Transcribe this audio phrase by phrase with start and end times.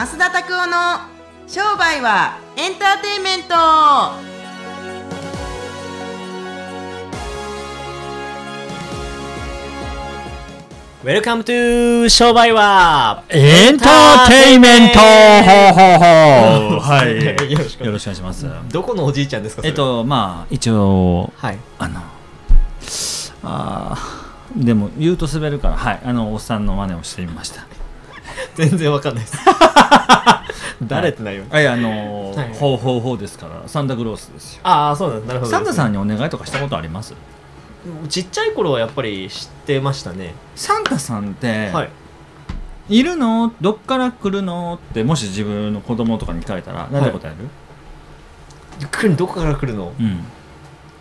[0.00, 0.76] 増田拓夫の
[1.46, 3.54] 商売はエンターテインメント。
[11.04, 15.00] Welcome to 商売はエンターテイメント。
[15.00, 17.52] ほうほうほうはい。
[17.52, 18.46] よろしくお願いします。
[18.72, 21.58] どこのおじいちゃんですかえっとまあ一応はい。
[21.78, 22.00] あの
[23.42, 26.00] あーでも言うと滑るからはい。
[26.02, 27.66] あのおっさんの真似をしてみました
[28.54, 29.36] 全然わかんないです。
[30.86, 31.44] 誰ってなるよ。
[31.50, 31.68] はい。
[31.68, 32.54] あのはい。
[32.54, 34.60] ほうほうほうですからサンタクロースですよ。
[34.64, 35.26] ああそうなんだ。
[35.28, 35.50] なるほど。
[35.50, 37.14] サンタさんににお願いとかしたことあります？
[38.08, 40.34] ちっちゃい頃はやっぱり知ってましたね。
[40.56, 41.90] サンタさんって、はい。
[42.88, 43.52] い、るの？
[43.60, 44.78] どっから来るの？
[44.90, 47.48] ってもし自分の子供とかに聞かれたら何て答える、
[48.90, 49.92] 来るどこから来るの？
[49.98, 50.24] うん。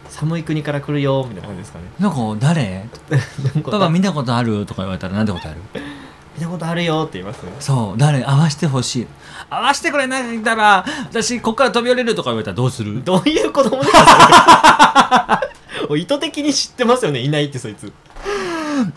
[0.09, 1.85] 寒い国から来るよみたいな感じですかね。
[1.99, 2.85] なんか誰？
[3.53, 4.65] なんかパパ見たことある？
[4.65, 5.61] とか言われたら何て答える？
[6.37, 7.51] 見たことあるよって言いますね。
[7.59, 9.07] そう誰会わしてほしい。
[9.49, 13.03] 会わしてくれないたら私ここから飛び降りるとか言われたらどうする？
[13.03, 15.41] どういう子供ですか？
[15.97, 17.19] 意図的に知ってますよね。
[17.19, 17.91] いないってそいつ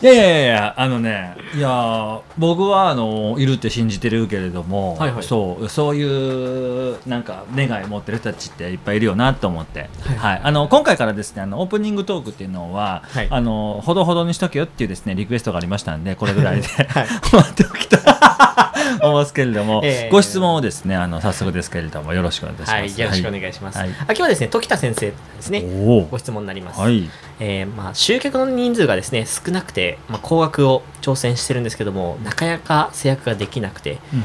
[0.01, 5.23] いやいやいやあのねいや僕はあのいるって信じてるけれども、はいはい。
[5.23, 10.41] そうそういうなんか願い持ってる人たちっていっぱいいるよなと思って、はい。
[10.43, 13.27] あの今回からですねあのオープニングトークっていうのは、はい。
[13.29, 17.07] あのほどほどにしとけよっていうですねリクエストがありましたんでこれぐらいで、はい。
[17.29, 17.99] 終わっておきたい
[19.01, 20.09] 思いますけれども、ええ。
[20.09, 22.71] ご質問をですねあの早速ですけれどもよろしくお願いします。
[22.71, 23.89] はいよろしくお願いします、はい。
[23.89, 25.63] あ今日はですね時田先生ですね
[26.09, 33.99] ご質問になります、はいえーまあ、集客の人数がですね少なくて、まあ、高額を挑戦してるんですけどもなかなか制約ができなくて。
[34.13, 34.23] うん。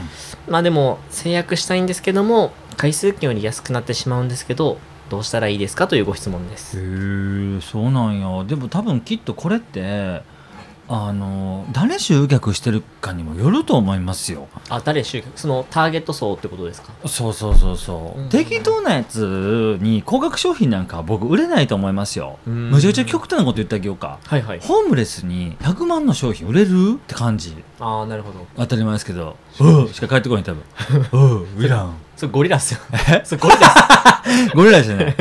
[0.48, 4.78] まあでも制約したいんですけども回数券より安くなってしまうんですけど
[5.10, 6.78] どうしたらいいですかというご質問です。
[6.78, 8.44] へえそうなんや。
[8.44, 10.22] でも多分きっとこれって
[10.90, 14.48] あの誰集客してるかにもよると思いますよ。
[14.70, 15.38] あ誰集客？
[15.38, 16.92] そのターゲット層ってことですか？
[17.06, 18.28] そうそうそうそう、うん。
[18.30, 22.38] 適当なやつに高額商品なんかは僕売れないと思いますよ。
[22.46, 22.70] うん。
[22.70, 24.18] むちゃくちゃ極端なこと言ってあげようか。
[24.24, 24.60] はいはい。
[24.60, 27.54] ホームレスに100万の商品売れるって感じ。
[27.80, 28.46] ああなるほど。
[28.56, 30.62] 当たり前ですけど「うん」しか返ってこない多分
[31.12, 31.94] 「うん」ウィラン。
[32.16, 32.80] それゴリラっすよ。
[33.24, 33.72] それゴリラっ
[34.54, 35.14] ゴリラじゃない。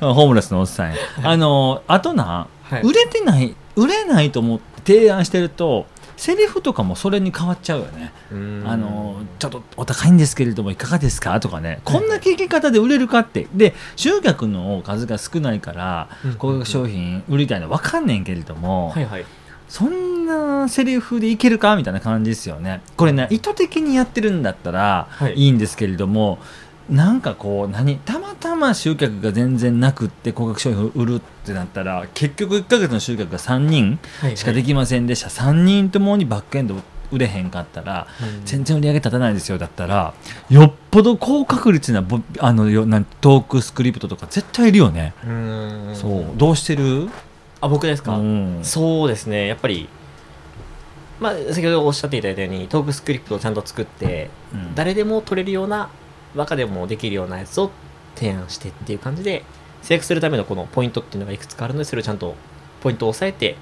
[0.00, 0.96] ホームレスのおっさんや。
[1.22, 2.82] あのあとな、はい。
[2.82, 5.86] 売れてない売れないと思って提案してると
[6.16, 8.34] セリフとかもそれに変わっちゃうよね、す
[8.68, 11.80] あのちょっとお高いんですけれどもいかがですかとかね。
[11.84, 13.48] こんな聞き方で売れるかって。
[13.52, 19.26] で集客の数が少ないからうん高額商品売りたいの分かんねんけれども、はいはい。
[19.68, 22.80] そんなセリフでいけるかみたいな感じですよね。
[22.96, 25.34] これね意図的にやってるんだったらはい。
[25.34, 26.38] いいんですけれども、
[26.90, 36.76] なんかこう何たまたま集客が全然なくって高額商品を売るってなったら結局1ヶ月の集客が3人はいしかできませんでした、3人ともにバックエンド
[37.10, 38.44] 売れへんかったらうん。
[38.44, 40.14] 全然売り上げ立たないですよだったら
[40.50, 45.14] よっぽど高確率なボあのよなんトークスクリプトとか絶対いるよね、
[45.94, 46.24] そう。
[46.36, 47.08] どうしてる？
[47.60, 48.58] あ僕ですか、うん。
[48.62, 49.46] そうですね。
[49.46, 49.88] やっぱり
[51.18, 54.74] まあ先ほどおっしゃっていただいたようにトークスクリプトをちゃんと作ってうん。
[54.74, 55.88] 誰でも取れるような
[56.34, 57.70] バカでもできるようなやつを
[58.14, 59.44] 提案してっていう感じで
[59.82, 62.34] 制約するためのこのポイントっていうのがいくつかあるのでそれをちゃんと
[62.82, 63.56] ポイントを押さえて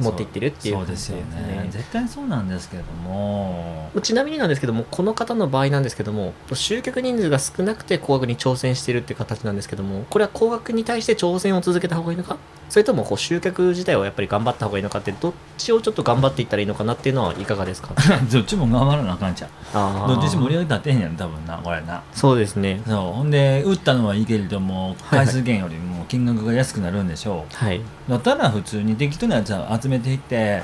[0.00, 1.46] 持っていってるっていうそうですよ感じです。
[1.48, 3.90] ねね絶対そうなんですけれども。
[4.02, 12.38] ちなみになんですけどもこの方の場合なんですけども集客人数が少なくて高額に挑戦してるっていう形なんですけどもこれは高額に対して挑戦を続けた方がいいのか？
[12.74, 17.90] それともこう集客自体はやっぱり頑張った方がいいのかってどっちをちょっと頑張っていったらいいのかなっていうのはいかがですか？
[18.32, 22.02] どっちも頑張らなあかんちゃうどっちにも盛り上げたってへんやん多分なこれな。
[22.12, 22.82] そうですね。
[22.84, 22.96] そう。
[23.12, 27.80] ほんで売ったのはいいけれどもはい回数券よりも金額が安くなるんでしょう、はい。
[28.08, 30.60] だったら普通に適当なやつを集めていって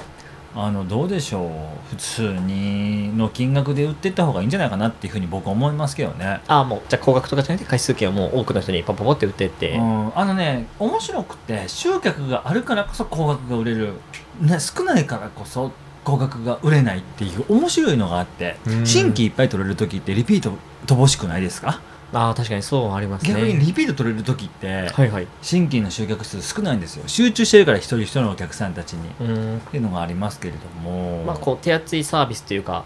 [0.54, 1.50] あのどうでしょう。
[1.90, 6.40] 普通にの金額で売っていった方がいいんじゃないかなっていうふうに僕は思いますけどね。
[6.48, 13.94] ああもうじゃあ高額とかじゃなくて回数券をもう多くの人にパパパって売ってって、うん、あのね面白くて集客があるからこそ高額が売れる、
[14.40, 15.70] ね、少ないからこそ
[16.04, 18.86] 高額が売れないっていう面白いのがあってうん。
[18.86, 20.52] 新規いっぱい取れる時ってリピート
[20.86, 21.80] 乏しくないですか？
[22.12, 23.34] ああ確かにそうありますね。
[23.34, 25.26] 逆にリピート取れる時ってはいはい。
[25.42, 29.08] 新規の集客数少ないんですよ集中してるから一人一人のお客さんたちに。
[29.08, 29.24] っう
[29.56, 29.60] ん。
[29.60, 31.24] ていうのがありますけれども。
[31.24, 32.84] まあこう手厚いサービスというか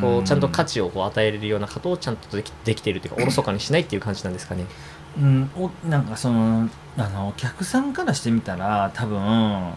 [0.00, 4.64] こうちゃんと価値をこう与えれるようなことをちゃんとできできているというかおろそかにしないっていう感じなんですかね。
[5.18, 9.72] うん、おなんかそのあのお客さんからしてみたら多分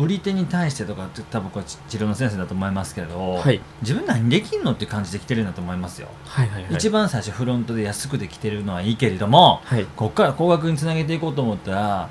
[0.00, 3.60] 売り手に対してとかって多分これ治療の先生だと思いますけど、はい。
[3.82, 6.74] 自分何できんのって感じで来てるんだと思いますよ、はいはいはい。
[6.74, 9.84] 一番最初フロントで安くで来てるのはいいけれどもはい。
[9.84, 12.08] ここから高額につなげていこうと思ったら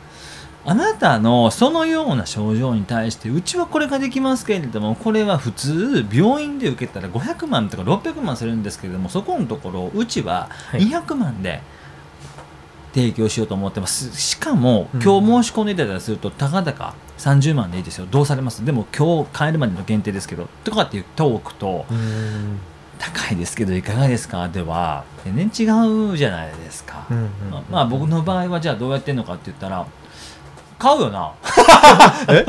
[0.65, 10.81] あなたのそのような症状に対してうちはこれができますけれどもこれは普通病院で受けたら500万とか600万するんですけれどもそこのところうちははい。
[10.81, 11.61] 200万で
[12.99, 15.01] 提供しようと思ってます、しかもうん。
[15.01, 18.05] 今日申し込んでいただいたりするとたかだか30万でいいですよ。
[18.11, 18.65] どうされます？
[18.65, 22.59] でも今日帰るまでの限定ですけどとかっていうトークとうん。
[22.97, 24.49] 高いですけどいかがですか？
[24.49, 29.87] では全然違うじゃないですか、うんうんままあ僕の場合はじゃあどうやってんのかって言ったら
[30.77, 31.31] 買うよな。
[32.29, 32.45] え？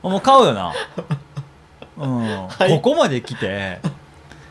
[0.02, 0.72] もう買うよな。
[1.98, 2.70] うん、はい。
[2.70, 3.80] ここまで来て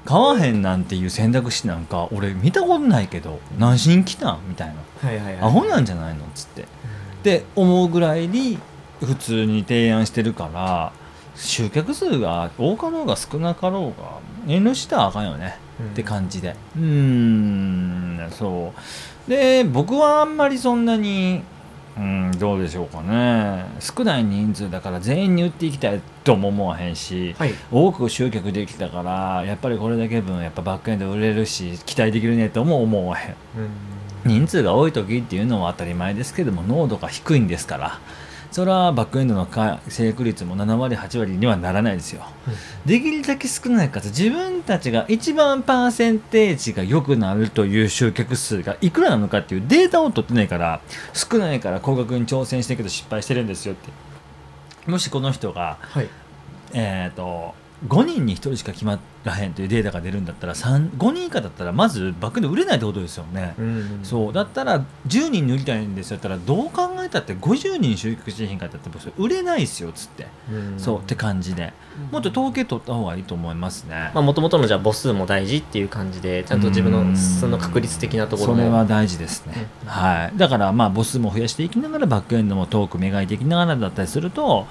[0.06, 4.40] 買わへんなんていう選択肢なんか俺見たことないけど何しに来たん？
[4.48, 4.76] みたいな。
[5.08, 5.42] はいはいはい。
[5.42, 6.26] アホなんじゃないの？
[6.26, 6.62] っつって。
[6.64, 6.66] っ
[7.24, 8.60] て思うぐらいに
[9.00, 10.92] 普通に提案してるから
[11.36, 14.20] 集客数が多かろうが少なかろうが
[14.54, 15.86] 遠慮したらあかんよね、うん。
[15.88, 16.56] って感じで。
[16.76, 18.74] うーんそ
[19.28, 19.30] う。
[19.30, 21.44] で僕はあんまりそんなに
[21.96, 23.66] うんどうでしょうかね。
[23.80, 27.54] 少ない人数だから全員に売っていきたいとも思わへんしはい。
[27.72, 33.36] 多く集客できたからやっぱりこれだけ分やっぱバックエンド売れるし期待できるねとも思わへん。
[34.26, 38.00] 人数が多い時っていうのは当たり前ですけども濃度が低いんですから
[38.54, 42.24] それはバックエンドのか成功率も7割8割にはならないですよ。
[42.86, 50.82] できるだけ少ない数自分たちが一番パーセンテージが良くなるという集客数がいくらなのかっていうデータを取ってないから
[51.14, 53.90] 少ないから高額に挑戦してるけど失敗してるんですよって。
[54.88, 56.08] もしこの人がはい。
[56.74, 57.56] えー、と
[57.88, 63.56] 5人に1人しか決まらへんというデータが出るんだったら3 5人以下だったらまずバックエンド売れないってことですよね。
[63.60, 64.34] うんそう。
[64.34, 70.80] だったら10人に売りたいんですよだったらどう考えたって50人集客してへんかったって売れないっすよっつって、うん。
[70.80, 71.74] そうって感じで。
[72.12, 74.12] もっと統計取った方がいいと思いますね。
[74.14, 77.18] まあ元々のじゃあ母数も大事っていう感じでちゃんと自分のうん。
[77.18, 84.68] その確率的なところそれもは大事ですね、うんはい、だからまあ母数も増やしていきながらバックエンドもトーク磨いていきながらだったりすると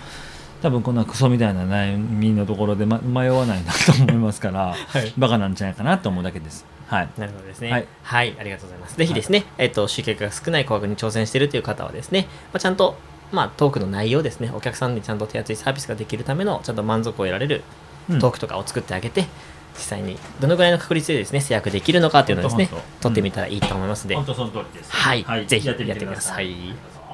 [0.63, 6.65] 多分こんなクソみたいな悩みのところで、ま、迷わないなと思いますから、 はいバカなんじゃないかなと思うだけです。
[6.87, 7.71] はいなるほどですね。
[7.71, 8.97] ははいい、ありがとうございます。
[8.97, 12.97] ぜひですね、えっと、集客が少ない価格に挑戦しているという方はですね、まあ、ちゃんと、
[13.33, 17.65] まあ、トークの内容ですね、お客さんにちゃんと手厚いサービスができるための、ちゃんと満足を得られる
[18.11, 19.27] うんトークとかを作ってあげて、
[19.75, 22.69] 実際にどのぐらいの確率でですね、制約できるのかっていうのをですね
[23.01, 24.93] 取ってみたらいいと思いますので、本当その通りです。
[24.93, 26.55] はい、ぜひやってみてください。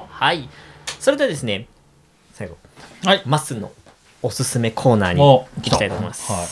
[0.09, 0.49] はい。
[0.99, 1.67] それではですね、
[2.39, 2.55] 最後、
[3.03, 3.21] はい。
[3.25, 3.69] マスの
[4.21, 6.31] おすすめコーナーにお行きたいと思います。
[6.31, 6.47] はい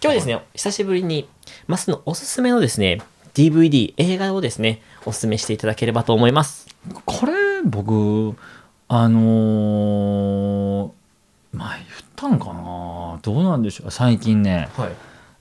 [0.00, 1.28] 今日はですね、久しぶりに
[1.66, 3.00] マスのおすすめのですね、
[3.34, 6.68] DVD、映画をですね、おすすめしていただければと思います。
[7.04, 7.32] これ
[7.64, 8.36] 僕
[8.86, 10.90] あのー
[11.56, 13.18] 前言ったんかな？
[13.22, 13.90] どうなんでしょう？
[13.90, 14.92] 最近ねはい。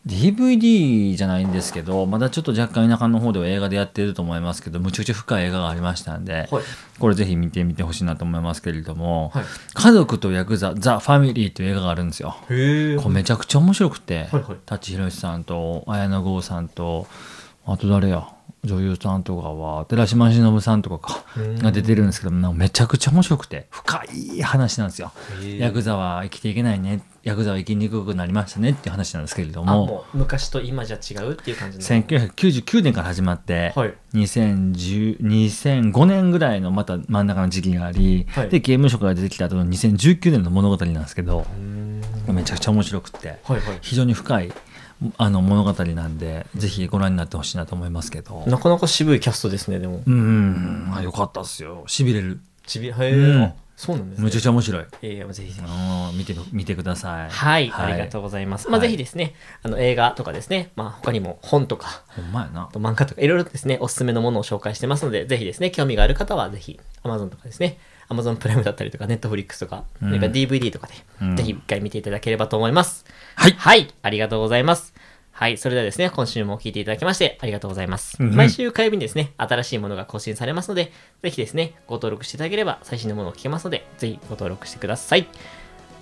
[0.08, 6.64] DVD じゃないんですけどまだちょっと若干田舎の方では映画でやってると思いますけどむちゃくちゃ深い映画がありましたんで、はい。
[7.00, 9.46] これぜひ見てみてほしいなと思いますけれどもはい。
[9.74, 12.36] 「家族とヤクザザ・ファミリー」という映画があるんですよ。
[12.42, 17.06] これめちゃくちゃ面白くて、はいはい舘ひろしさんと綾野剛さんと
[17.66, 18.28] あと誰や？
[18.64, 25.12] 女優さんとかは寺島しのぶさんとかが出てるんですけどめちゃくちゃ面白くて深い話なんですよ。
[25.58, 31.84] ヤクザは生きていけないねヤクザは生きにくくなりましたねっていう話なんですけれどあ、ももう昔と今じゃ違うっていう感じの。
[31.84, 33.94] 1999年から始まって、はい。
[34.14, 38.50] 2010 2005年ぐらいのまた真ん中の時期があり、はい。
[38.50, 42.02] で刑務所から出てきた後の2019年の物語なんですけどうん。
[42.34, 43.62] めちゃくちゃ面白くてはいはい。
[43.82, 44.52] 非常に深い
[45.18, 48.44] あの物語なんでぜひご覧になってほしいなと思いますけど。
[48.48, 50.02] なかなか渋いキャストですね、でも。
[50.06, 51.84] うんあよかったっすよ。
[51.88, 52.40] しびれる。
[52.66, 53.44] ちび、へえ、うん。
[53.44, 54.26] あそうなんですね。
[54.26, 55.68] むちゃくちゃ面白いえーぜひぜひ。
[55.68, 58.70] うん見て見てくださいはい、ありがとうございます。
[58.70, 59.34] まあ、はいぜひですね、
[59.64, 73.04] あの映画とかですね、まあ、他にも本とか、ほんまやな漫画とかいろいろですね、おすすめのものを紹介してますので、ぜひですね、興味がある方はぜひ Amazon とかですね、Amazon プライムだったりとか、Netflix とか、うんそれから DVD とかで、うんぜひ一回見ていただければと思います。
[73.36, 74.94] はいはい、ありがとうございます。
[75.42, 78.16] はい、それではですね、今週も聞いていただきましてありがとうございます。
[78.20, 80.92] うんうん毎週火曜日にですね、新しいものが更新されますので、
[81.24, 85.26] ぜひですね、ご登録していただければ最新のものを聞けますので、ぜひご登録してください。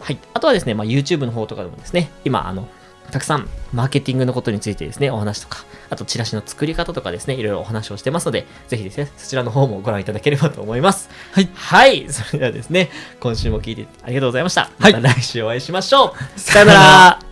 [0.01, 0.17] はい。
[0.33, 2.67] あとはですね、まあ、YouTube の方とかでもですね、今、あの、
[3.11, 11.09] たくさんマーケティングのことについてですね、お話とか、あとチラシの作り方とかですね、いろいろお話をしてますので、ぜひですね、そちらの方もご覧いただければと思います。
[11.31, 12.09] はいはい。
[12.09, 12.89] それではですね、
[13.21, 14.69] 今週も聞いてありがとうございました。
[14.79, 16.39] はいまた来週お会いしましょう。
[16.39, 17.28] さよなら。